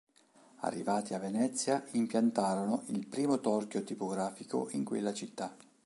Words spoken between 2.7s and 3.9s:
il primo torchio